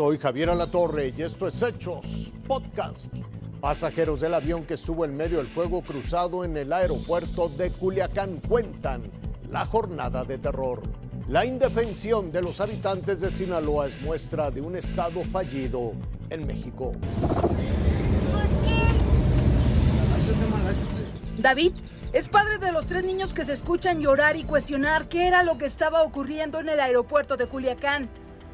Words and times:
Soy 0.00 0.16
Javier 0.16 0.48
Alatorre 0.48 1.12
y 1.14 1.20
esto 1.20 1.46
es 1.46 1.60
Hechos 1.60 2.32
Podcast. 2.48 3.12
Pasajeros 3.60 4.20
del 4.20 4.32
avión 4.32 4.64
que 4.64 4.72
estuvo 4.72 5.04
en 5.04 5.14
medio 5.14 5.36
del 5.36 5.48
fuego 5.48 5.82
cruzado 5.82 6.42
en 6.42 6.56
el 6.56 6.72
aeropuerto 6.72 7.50
de 7.50 7.70
Culiacán 7.70 8.40
cuentan 8.48 9.02
la 9.50 9.66
jornada 9.66 10.24
de 10.24 10.38
terror. 10.38 10.80
La 11.28 11.44
indefensión 11.44 12.32
de 12.32 12.40
los 12.40 12.62
habitantes 12.62 13.20
de 13.20 13.30
Sinaloa 13.30 13.88
es 13.88 14.00
muestra 14.00 14.50
de 14.50 14.62
un 14.62 14.74
estado 14.74 15.22
fallido 15.24 15.92
en 16.30 16.46
México. 16.46 16.92
David 21.36 21.74
es 22.14 22.30
padre 22.30 22.56
de 22.56 22.72
los 22.72 22.86
tres 22.86 23.04
niños 23.04 23.34
que 23.34 23.44
se 23.44 23.52
escuchan 23.52 24.00
llorar 24.00 24.38
y 24.38 24.44
cuestionar 24.44 25.10
qué 25.10 25.26
era 25.26 25.42
lo 25.42 25.58
que 25.58 25.66
estaba 25.66 26.02
ocurriendo 26.04 26.58
en 26.58 26.70
el 26.70 26.80
aeropuerto 26.80 27.36
de 27.36 27.44
Culiacán. 27.44 28.08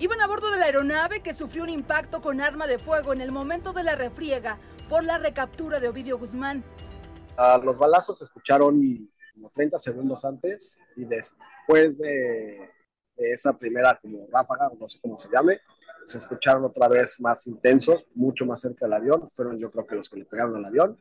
Iban 0.00 0.20
a 0.20 0.28
bordo 0.28 0.48
de 0.52 0.58
la 0.58 0.66
aeronave 0.66 1.22
que 1.22 1.34
sufrió 1.34 1.64
un 1.64 1.70
impacto 1.70 2.20
con 2.22 2.40
arma 2.40 2.68
de 2.68 2.78
fuego 2.78 3.12
en 3.12 3.20
el 3.20 3.32
momento 3.32 3.72
de 3.72 3.82
la 3.82 3.96
refriega 3.96 4.56
por 4.88 5.02
la 5.02 5.18
recaptura 5.18 5.80
de 5.80 5.88
Ovidio 5.88 6.16
Guzmán. 6.18 6.62
Uh, 7.36 7.60
los 7.64 7.80
balazos 7.80 8.18
se 8.18 8.24
escucharon 8.24 8.80
como 9.34 9.50
30 9.50 9.76
segundos 9.78 10.24
antes 10.24 10.76
y 10.94 11.04
después 11.04 11.98
de, 11.98 12.70
esa 13.16 13.52
primera 13.52 13.98
como 14.00 14.28
ráfaga, 14.32 14.70
no 14.78 14.86
sé 14.86 15.00
cómo 15.02 15.18
se 15.18 15.28
llame, 15.32 15.58
se 16.04 16.18
escucharon 16.18 16.64
otra 16.64 16.86
vez 16.86 17.18
más 17.18 17.48
intensos, 17.48 18.06
mucho 18.14 18.46
más 18.46 18.60
cerca 18.60 18.86
del 18.86 18.92
avión. 18.92 19.28
Fueron 19.34 19.56
yo 19.56 19.68
creo 19.68 19.84
que 19.84 19.96
los 19.96 20.08
que 20.08 20.18
le 20.18 20.26
pegaron 20.26 20.54
al 20.54 20.64
avión 20.64 20.96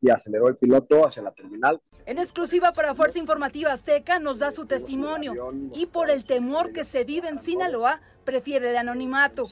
y 0.00 0.10
aceleró 0.10 0.48
el 0.48 0.56
piloto 0.56 1.06
hacia 1.06 1.22
la 1.22 1.32
terminal. 1.32 1.80
En 2.06 2.18
exclusiva 2.18 2.72
para 2.72 2.94
Fuerza 2.94 3.18
Informativa 3.18 3.72
Azteca 3.72 4.18
nos 4.18 4.38
da 4.38 4.52
su 4.52 4.66
testimonio 4.66 5.52
y 5.74 5.86
por 5.86 6.10
el 6.10 6.24
temor 6.24 6.72
que 6.72 6.84
se 6.84 7.04
vive 7.04 7.28
en 7.28 7.38
Sinaloa 7.38 8.00
prefiere 8.24 8.70
el 8.70 8.76
anonimato. 8.76 9.44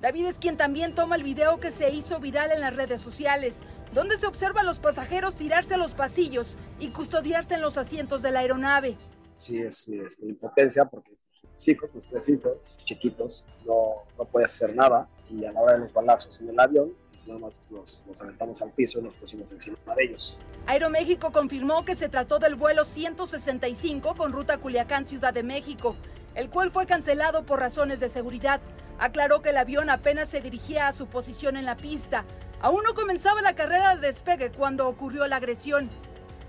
David 0.00 0.26
es 0.26 0.38
quien 0.38 0.56
también 0.56 0.94
toma 0.94 1.16
el 1.16 1.24
video 1.24 1.58
que 1.58 1.72
se 1.72 1.90
hizo 1.90 2.20
viral 2.20 2.52
en 2.52 2.60
las 2.60 2.76
redes 2.76 3.00
sociales, 3.00 3.60
donde 3.92 4.16
se 4.16 4.28
observa 4.28 4.60
a 4.60 4.64
los 4.64 4.78
pasajeros 4.78 5.34
tirarse 5.34 5.74
a 5.74 5.78
los 5.78 5.94
pasillos 5.94 6.56
y 6.78 6.90
custodiarse 6.90 7.54
en 7.54 7.62
los 7.62 7.76
asientos 7.76 8.22
de 8.22 8.30
la 8.30 8.40
aeronave. 8.40 8.96
Sí, 9.36 9.58
es, 9.58 9.88
es 9.88 10.18
impotencia 10.20 10.84
porque 10.84 11.17
mis 11.58 11.68
hijos, 11.68 11.92
mis 11.92 12.06
tres 12.06 12.28
hijos 12.28 12.52
chiquitos, 12.84 13.44
no, 13.66 14.04
no 14.16 14.24
puedes 14.26 14.54
hacer 14.54 14.76
nada 14.76 15.08
y 15.28 15.44
a 15.44 15.52
la 15.52 15.60
hora 15.60 15.72
de 15.72 15.80
los 15.80 15.92
balazos 15.92 16.40
en 16.40 16.50
el 16.50 16.60
avión 16.60 16.92
nada 17.26 17.40
más 17.40 17.70
nos, 17.70 18.02
nos, 18.06 18.20
aventamos 18.22 18.62
al 18.62 18.70
piso 18.70 19.00
y 19.00 19.02
nos 19.02 19.12
pusimos 19.14 19.50
encima 19.52 19.76
de 19.94 20.04
ellos. 20.04 20.38
Aeroméxico 20.66 21.30
confirmó 21.30 21.84
que 21.84 21.94
se 21.94 22.08
trató 22.08 22.38
del 22.38 22.54
vuelo 22.54 22.86
165 22.86 24.14
con 24.16 24.32
ruta 24.32 24.56
Culiacán, 24.56 25.06
Ciudad 25.06 25.34
de 25.34 25.42
México, 25.42 25.94
el 26.34 26.48
cual 26.48 26.70
fue 26.70 26.86
cancelado 26.86 27.44
por 27.44 27.60
razones 27.60 28.00
de 28.00 28.08
seguridad. 28.08 28.62
Aclaró 28.98 29.42
que 29.42 29.50
el 29.50 29.58
avión 29.58 29.90
apenas 29.90 30.30
se 30.30 30.40
dirigía 30.40 30.88
a 30.88 30.94
su 30.94 31.06
posición 31.06 31.58
en 31.58 31.66
la 31.66 31.76
pista. 31.76 32.24
Aún 32.60 32.82
no 32.82 32.94
comenzaba 32.94 33.42
la 33.42 33.54
carrera 33.54 33.94
de 33.94 34.06
despegue 34.06 34.50
cuando 34.50 34.88
ocurrió 34.88 35.26
la 35.26 35.36
agresión. 35.36 35.90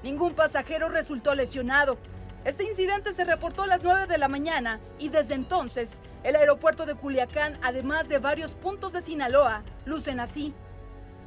Ningún 0.01 0.33
pasajero 0.33 0.87
resultó 0.87 1.35
lesionado. 1.35 1.97
Este 2.45 2.63
incidente 2.63 3.13
se 3.13 3.25
reportó 3.25 3.63
a 3.63 3.67
las 3.67 3.83
9 3.83 4.07
de 4.07 4.17
la 4.17 4.29
mañana 4.29 4.79
y 4.97 5.09
desde 5.09 5.35
entonces 5.35 6.01
el 6.23 6.37
aeropuerto 6.37 6.85
de 6.85 6.95
Culiacán, 6.95 7.57
además 7.61 8.07
de 8.07 8.19
varios 8.19 8.55
puntos 8.55 8.93
de 8.93 9.01
Sinaloa, 9.01 9.63
lucen 9.85 10.21
así. 10.21 10.53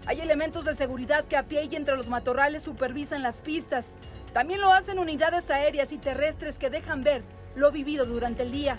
Hay 0.07 0.21
elementos 0.21 0.65
de 0.65 0.75
seguridad 0.75 1.27
que 1.27 1.37
a 1.37 1.45
pie 1.45 1.69
y 1.71 1.77
entre 1.77 1.97
los 1.97 2.09
matorrales 2.09 2.63
supervisan 2.63 3.23
las 3.23 3.43
pistas. 3.43 3.95
También 4.33 4.63
lo 4.63 4.73
hacen 4.73 4.99
unidades 4.99 5.51
aéreas 5.51 5.93
y 5.93 5.99
terrestres 5.99 6.59
que 6.59 6.71
dejan 6.71 7.05
ver 7.05 7.23
lo 7.55 7.71
vivido 7.71 8.07
durante 8.07 8.43
el 8.43 8.51
día. 8.51 8.79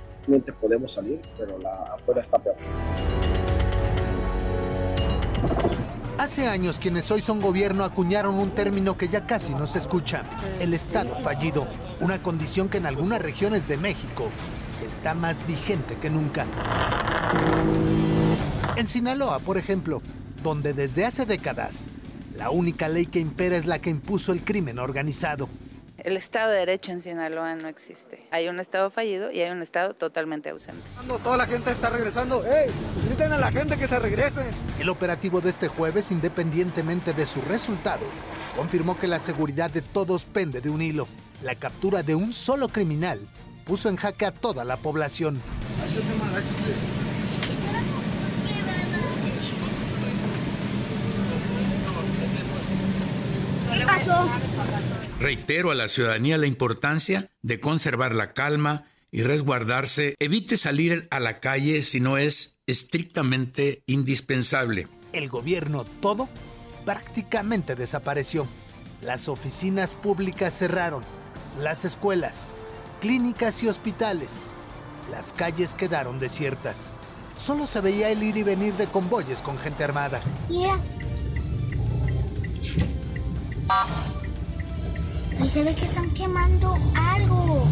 Podemos 0.59 0.93
salir, 0.93 1.21
pero 1.37 1.59
la 1.59 1.93
afuera 1.93 2.21
está 2.21 2.39
peor. 2.39 2.55
Hace 6.23 6.47
años 6.47 6.79
quienes 6.79 7.11
hoy 7.11 7.19
son 7.19 7.41
gobierno 7.41 7.83
acuñaron 7.83 8.35
un 8.35 8.51
término 8.51 8.97
que 8.97 9.09
ya 9.09 9.27
casi 9.27 9.53
no 9.53 9.67
se 9.67 9.79
escucha, 9.79 10.23
el 10.61 10.73
Estado 10.73 11.21
fallido, 11.21 11.67
una 11.99 12.23
condición 12.23 12.69
que 12.69 12.77
en 12.77 12.85
algunas 12.85 13.21
regiones 13.21 13.67
de 13.67 13.75
México 13.75 14.29
está 14.87 15.15
más 15.15 15.45
vigente 15.45 15.97
que 15.97 16.09
nunca. 16.09 16.45
En 18.77 18.87
Sinaloa, 18.87 19.39
por 19.39 19.57
ejemplo, 19.57 20.01
donde 20.41 20.71
desde 20.71 21.03
hace 21.03 21.25
décadas 21.25 21.91
la 22.37 22.51
única 22.51 22.87
ley 22.87 23.05
que 23.05 23.19
impera 23.19 23.57
es 23.57 23.65
la 23.65 23.79
que 23.79 23.89
impuso 23.89 24.31
el 24.31 24.45
crimen 24.45 24.79
organizado. 24.79 25.49
El 26.03 26.17
Estado 26.17 26.51
de 26.51 26.57
Derecho 26.57 26.91
en 26.91 26.99
Sinaloa 26.99 27.55
no 27.55 27.69
existe. 27.69 28.27
Hay 28.29 28.49
un 28.49 28.59
Estado 28.59 28.89
fallido 28.89 29.31
y 29.31 29.39
hay 29.39 29.51
un 29.51 29.61
Estado 29.61 29.93
totalmente 29.93 30.49
ausente. 30.49 30.83
Toda 31.23 31.37
la 31.37 31.45
gente 31.45 31.71
está 31.71 31.89
regresando. 31.89 32.43
¡Ey! 32.45 32.69
Griten 33.05 33.31
a 33.31 33.37
la 33.37 33.49
gente 33.53 33.77
que 33.77 33.87
se 33.87 33.97
regrese. 33.99 34.43
El 34.79 34.89
operativo 34.89 35.39
de 35.39 35.49
este 35.49 35.69
jueves, 35.69 36.11
independientemente 36.11 37.13
de 37.13 37.25
su 37.25 37.41
resultado, 37.43 38.05
confirmó 38.57 38.99
que 38.99 39.07
la 39.07 39.19
seguridad 39.19 39.71
de 39.71 39.81
todos 39.81 40.25
pende 40.25 40.59
de 40.59 40.69
un 40.69 40.81
hilo. 40.81 41.07
La 41.41 41.55
captura 41.55 42.03
de 42.03 42.15
un 42.15 42.33
solo 42.33 42.67
criminal 42.67 43.21
puso 43.63 43.87
en 43.87 43.95
jaque 43.95 44.25
a 44.25 44.31
toda 44.31 44.65
la 44.65 44.75
población. 44.75 45.41
¿Qué 53.73 53.85
pasó? 53.85 54.29
Reitero 55.23 55.71
a 55.71 55.75
la 55.75 55.87
ciudadanía 55.87 56.37
la 56.37 56.47
importancia 56.47 57.31
de 57.41 57.61
conservar 57.61 58.13
la 58.13 58.33
calma 58.33 58.87
y 59.09 59.23
resguardarse. 59.23 60.15
Evite 60.19 60.57
salir 60.57 61.07
a 61.11 61.21
la 61.21 61.39
calle 61.39 61.81
si 61.83 62.01
no 62.01 62.17
es 62.17 62.57
estrictamente 62.67 63.83
indispensable. 63.87 64.89
El 65.13 65.29
gobierno 65.29 65.85
todo 66.01 66.27
prácticamente 66.83 67.75
desapareció. 67.75 68.47
Las 69.01 69.29
oficinas 69.29 69.95
públicas 69.95 70.57
cerraron, 70.57 71.05
las 71.57 71.85
escuelas, 71.85 72.55
clínicas 72.99 73.63
y 73.63 73.69
hospitales. 73.69 74.55
Las 75.09 75.31
calles 75.31 75.73
quedaron 75.73 76.19
desiertas. 76.19 76.97
Solo 77.37 77.65
se 77.65 77.79
veía 77.79 78.09
el 78.09 78.23
ir 78.23 78.35
y 78.35 78.43
venir 78.43 78.73
de 78.73 78.87
convoyes 78.87 79.41
con 79.41 79.57
gente 79.57 79.85
armada. 79.85 80.21
Mira. 80.49 80.77
Ahí 85.39 85.49
se 85.49 85.63
ve 85.63 85.73
que 85.75 85.85
están 85.85 86.11
quemando 86.11 86.77
algo. 86.95 87.65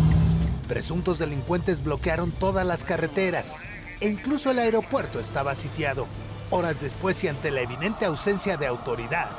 Presuntos 0.67 1.19
delincuentes 1.19 1.83
bloquearon 1.83 2.31
todas 2.31 2.65
las 2.65 2.83
carreteras 2.83 3.63
e 3.99 4.09
incluso 4.09 4.51
el 4.51 4.59
aeropuerto 4.59 5.19
estaba 5.19 5.53
sitiado. 5.55 6.07
Horas 6.49 6.81
después 6.81 7.23
y 7.23 7.27
ante 7.27 7.51
la 7.51 7.61
evidente 7.61 8.05
ausencia 8.05 8.57
de 8.57 8.67
autoridad, 8.67 9.29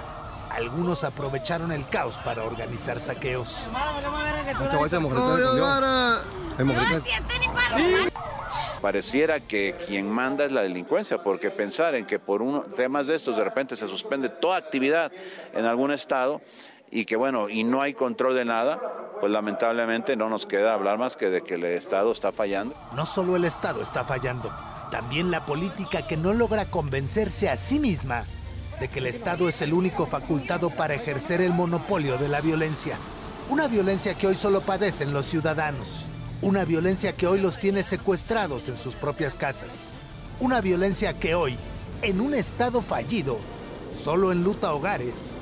algunos 0.51 1.05
aprovecharon 1.05 1.73
el 1.73 1.87
caos 1.89 2.19
para 2.25 2.45
organizar 2.45 3.01
saqueos. 3.01 3.67
Pareciera 8.81 9.41
que 9.41 9.77
quien 9.87 10.11
manda 10.11 10.45
es 10.45 10.53
la 10.53 10.63
delincuencia, 10.63 11.23
porque 11.23 11.51
pensar 11.51 11.95
en 11.95 12.05
que 12.05 12.19
por 12.19 12.43
uno, 12.43 12.63
temas 12.63 13.07
de 13.07 13.15
estos 13.15 13.37
de 13.37 13.45
repente 13.45 13.77
se 13.77 13.87
suspende 13.87 14.29
toda 14.29 14.57
actividad 14.57 15.13
en 15.55 15.65
algún 15.65 15.93
estado 15.93 16.41
y 16.93 17.07
que 17.07 17.17
bueno, 17.17 17.49
y 17.49 17.65
no 17.65 17.81
hay 17.81 17.95
control 17.95 18.35
de 18.35 18.45
nada, 18.45 18.79
pues 19.19 19.33
lamentablemente 19.33 20.15
no 20.15 20.29
nos 20.29 20.45
queda 20.45 20.75
hablar 20.75 20.99
más 20.99 21.17
que 21.17 21.31
de 21.31 21.41
que 21.41 21.55
el 21.55 21.65
Estado 21.65 22.13
está 22.13 22.33
fallando. 22.33 22.77
No 22.95 23.07
solo 23.07 23.35
el 23.35 23.47
Estado 23.47 23.81
está 23.81 24.05
fallando, 24.05 24.53
también 24.91 25.31
la 25.31 25.47
política 25.47 26.07
que 26.07 26.19
no 26.19 26.35
logra 26.35 26.67
convencerse 26.67 27.49
a 27.49 27.57
sí 27.57 27.79
misma 27.79 28.25
de 28.79 28.89
que 28.89 28.99
el 28.99 29.07
Estado 29.07 29.49
es 29.49 29.63
el 29.63 29.73
único 29.73 30.07
facultado 30.07 30.69
para 30.69 30.93
ejercer 30.93 31.41
el 31.41 31.55
monopolio 31.55 32.19
de 32.19 32.29
la 32.29 32.43
violencia. 32.43 32.99
Una 33.49 33.69
violencia 33.69 34.15
que 34.15 34.27
hoy 34.27 34.35
solo 34.35 34.61
padecen 34.61 35.15
los 35.15 35.25
ciudadanos. 35.25 36.05
Una 36.43 36.67
violencia 36.67 37.15
que 37.17 37.27
hoy 37.27 37.41
los 37.41 37.59
tiene 37.59 37.85
secuestrados 37.85 38.69
en 38.69 38.77
sus 38.77 38.95
propias 38.97 39.37
casas. 39.37 39.95
Una 40.41 40.61
violencia 40.61 41.19
que 41.19 41.35
hoy, 41.35 41.57
en 42.03 42.21
un 42.21 42.35
Estado 42.35 42.83
fallido, 42.83 43.39
solo 43.95 44.31
enluta 44.31 44.75
hogares 44.75 45.33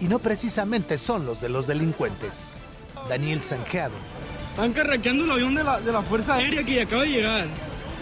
y 0.00 0.06
no 0.06 0.18
precisamente 0.18 0.98
son 0.98 1.26
los 1.26 1.40
de 1.40 1.48
los 1.48 1.66
delincuentes. 1.66 2.54
Daniel 3.08 3.42
Sanjeado. 3.42 3.94
Están 4.50 4.72
carraqueando 4.72 5.24
el 5.24 5.30
avión 5.30 5.54
de 5.54 5.62
la, 5.62 5.80
de 5.80 5.92
la 5.92 6.02
Fuerza 6.02 6.34
Aérea 6.34 6.64
que 6.64 6.80
acaba 6.82 7.02
de 7.02 7.08
llegar. 7.08 7.46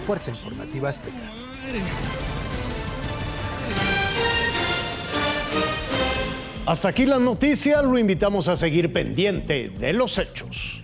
Fuerza 0.07 0.31
Informativa 0.31 0.89
Azteca. 0.89 1.17
Hasta 6.67 6.89
aquí 6.89 7.05
las 7.05 7.21
noticias, 7.21 7.85
lo 7.85 7.99
invitamos 7.99 8.49
a 8.49 8.57
seguir 8.57 8.93
pendiente 8.93 9.69
de 9.69 9.93
los 9.93 10.17
hechos. 10.17 10.84